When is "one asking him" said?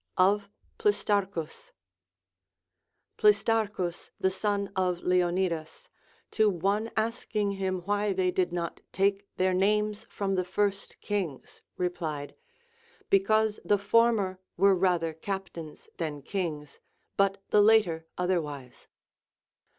6.49-7.81